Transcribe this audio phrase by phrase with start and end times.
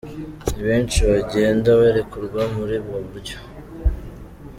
[0.53, 3.37] Ni benshi bagenda barekurwa muri ubwo buryo.